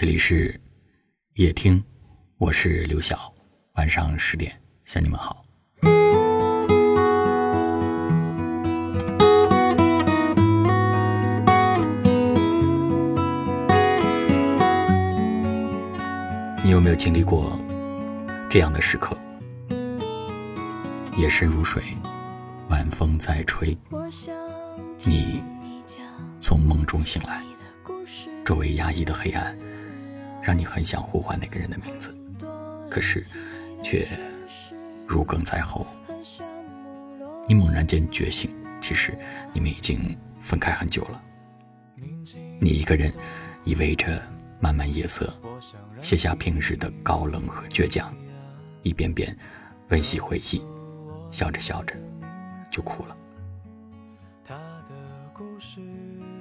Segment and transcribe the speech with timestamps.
[0.00, 0.54] 这里是
[1.34, 1.82] 夜听，
[2.36, 3.34] 我是刘晓。
[3.72, 4.52] 晚上十点
[4.84, 5.42] 向你们好。
[16.62, 17.58] 你有没有经历过
[18.48, 19.18] 这样的时刻？
[21.16, 21.82] 夜深如水，
[22.68, 23.76] 晚风在吹，
[25.04, 25.42] 你
[26.40, 27.42] 从梦中醒来，
[28.44, 29.58] 周围压抑的黑暗。
[30.42, 32.16] 让你很想呼唤那个人的名字，
[32.90, 33.24] 可是，
[33.82, 34.06] 却
[35.06, 35.86] 如鲠在喉。
[37.48, 39.16] 你猛然间觉醒，其实
[39.52, 41.22] 你们已经分开很久了。
[42.60, 43.12] 你一个人
[43.64, 44.22] 依偎着
[44.60, 45.32] 漫漫夜色，
[46.00, 48.14] 卸下平日的高冷和倔强，
[48.82, 49.36] 一遍遍
[49.88, 50.62] 温习回忆，
[51.30, 51.94] 笑着笑着
[52.70, 53.16] 就哭了。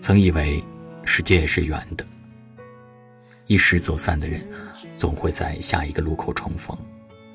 [0.00, 0.62] 曾以为
[1.04, 2.06] 世界是圆的。
[3.46, 4.40] 一时走散的人，
[4.96, 6.76] 总会在下一个路口重逢，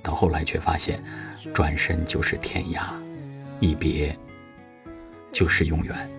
[0.02, 1.04] 到后来却发现，
[1.54, 2.93] 转身就是天涯，
[3.59, 4.17] 一别
[5.32, 6.09] 就是永远。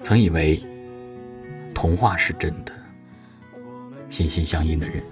[0.00, 0.60] 曾以为
[1.72, 2.72] 童话是真的，
[4.10, 5.02] 心心相印的人，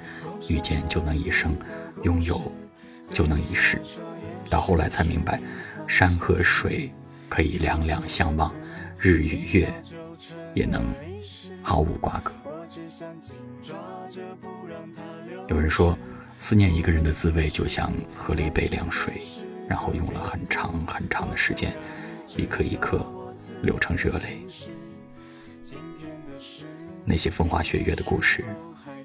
[0.49, 1.57] 遇见就能一生，
[2.03, 2.53] 拥有
[3.09, 3.81] 就能一世，
[4.51, 5.41] 到后来才明白，
[5.87, 6.93] 山和水
[7.29, 8.53] 可以两两相望，
[8.99, 9.73] 日与月
[10.55, 10.85] 也能。
[11.63, 12.33] 毫无瓜葛。
[15.49, 15.97] 有人说，
[16.39, 19.23] 思念一个人的滋味，就像喝了一杯凉水，
[19.69, 21.77] 然后用了很长很长的时间，
[22.37, 23.05] 一颗一颗
[23.63, 24.47] 流成热泪。
[27.05, 28.45] 那些风花雪月的故事，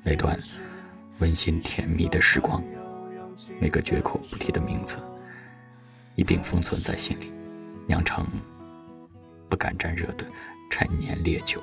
[0.04, 0.38] 那段
[1.20, 2.64] 温馨甜蜜的时光，
[3.60, 4.98] 那个绝口不提的名字，
[6.16, 7.34] 一并封存在心里，
[7.88, 8.26] 酿成
[9.50, 10.26] 不敢沾热的
[10.70, 11.62] 陈年烈酒。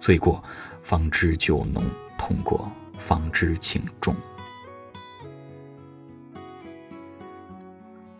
[0.00, 0.42] 醉过
[0.82, 1.82] 方知酒浓，
[2.16, 4.14] 痛过方知情重。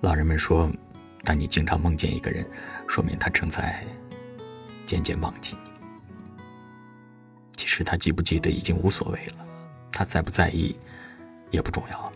[0.01, 0.71] 老人们说，
[1.25, 2.49] 当你经常梦见一个人，
[2.87, 3.85] 说明他正在
[4.87, 5.71] 渐渐忘记你。
[7.57, 9.47] 其实他记不记得已经无所谓了，
[9.93, 10.77] 他在不在意
[11.51, 12.13] 也不重要了。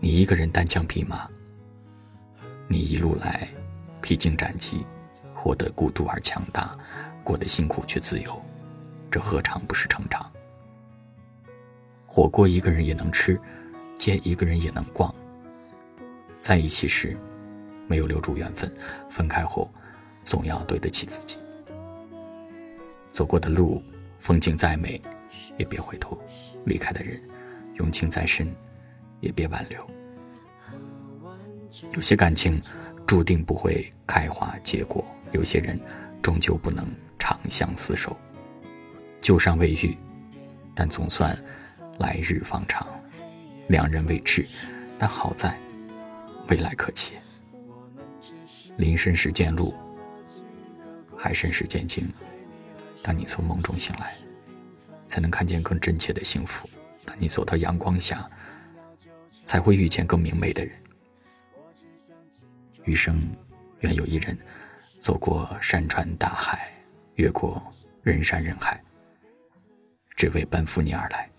[0.00, 1.28] 你一个人单枪匹马，
[2.68, 3.48] 你一路来
[4.00, 4.84] 披荆斩棘，
[5.34, 6.76] 活得孤独而强大。
[7.24, 8.42] 过得辛苦却自由，
[9.10, 10.30] 这何尝不是成长？
[12.06, 13.40] 火锅一个人也能吃，
[13.96, 15.14] 街一个人也能逛。
[16.40, 17.16] 在一起时
[17.86, 18.70] 没有留住缘分，
[19.08, 19.72] 分开后
[20.24, 21.36] 总要对得起自己。
[23.12, 23.82] 走过的路，
[24.18, 25.00] 风景再美，
[25.56, 26.18] 也别回头；
[26.64, 27.22] 离开的人，
[27.74, 28.52] 用情再深，
[29.20, 29.88] 也别挽留。
[31.92, 32.60] 有些感情
[33.06, 35.78] 注定不会开花结果，有些人
[36.20, 36.86] 终究不能。
[37.42, 38.16] 长相厮守，
[39.20, 39.98] 旧伤未愈，
[40.76, 41.36] 但总算
[41.98, 42.86] 来日方长。
[43.68, 44.46] 两人未至，
[44.96, 45.58] 但好在
[46.48, 47.14] 未来可期。
[48.76, 49.74] 林深时见鹿，
[51.16, 52.08] 海深时见鲸。
[53.02, 54.14] 当你从梦中醒来，
[55.08, 56.68] 才能看见更真切的幸福；
[57.04, 58.30] 当你走到阳光下，
[59.44, 60.72] 才会遇见更明媚的人。
[62.84, 63.20] 余生，
[63.80, 64.38] 愿有一人
[65.00, 66.70] 走过山川大海。
[67.14, 67.62] 越过
[68.02, 68.82] 人山人海，
[70.16, 71.30] 只为奔赴你而来。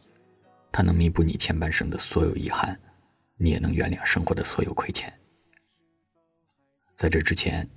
[0.71, 2.79] 他能弥补你前半生的所有遗憾，
[3.35, 5.11] 你也能原谅生活的所有亏欠。
[6.95, 7.67] 在这之前，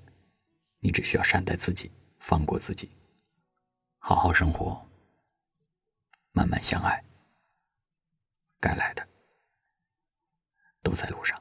[0.81, 1.91] 你只需要善待自己，
[2.21, 2.91] 放过自己，
[3.99, 4.87] 好好生活，
[6.33, 7.03] 慢慢相爱。
[8.61, 9.07] 该来的
[10.83, 11.41] 都在路上。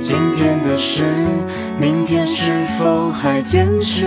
[0.00, 1.04] 今天的事，
[1.78, 4.06] 明天是否还坚持？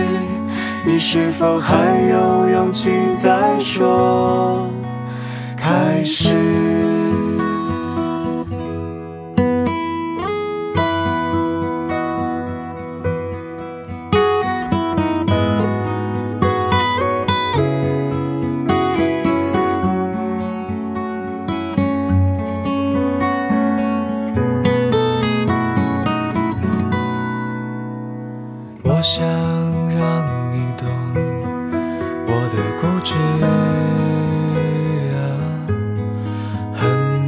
[0.84, 1.76] 你是否还
[2.10, 4.68] 有勇气再说
[5.56, 6.81] 开始？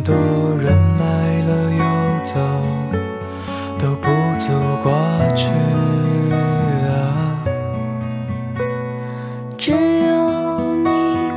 [0.05, 0.15] 多
[0.59, 2.37] 人来了又走，
[3.79, 4.53] 都不足
[4.83, 4.93] 挂
[5.35, 5.49] 齿
[6.87, 6.93] 啊。
[9.57, 10.91] 只有你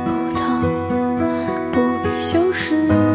[0.04, 0.44] 不懂，
[1.72, 3.07] 不必修饰。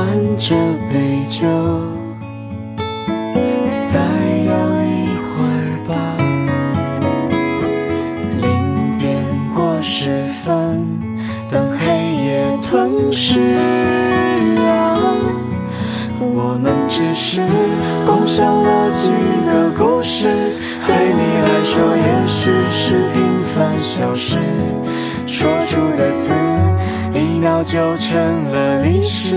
[0.00, 0.08] 干
[0.38, 0.54] 这
[0.90, 1.46] 杯酒，
[3.84, 3.98] 再
[4.46, 4.50] 聊
[4.80, 4.88] 一
[5.28, 5.92] 会儿吧。
[8.40, 9.12] 零点
[9.54, 10.88] 过十分，
[11.50, 11.84] 等黑
[12.24, 13.58] 夜吞噬
[14.56, 14.96] 啊。
[16.18, 17.42] 我们只是
[18.06, 19.10] 共享了几
[19.44, 20.30] 个故事，
[20.86, 24.38] 对你来说也许是平凡小事。
[25.26, 26.32] 说出的字，
[27.12, 28.16] 一秒就成
[28.50, 29.36] 了历史。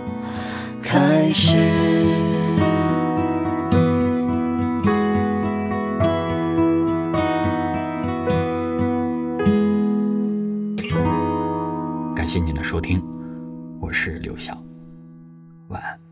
[0.91, 1.55] 开始？
[12.13, 13.01] 感谢您的收听，
[13.79, 14.61] 我是刘晓，
[15.69, 16.10] 晚安。